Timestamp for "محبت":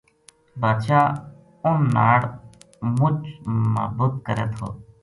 3.73-4.13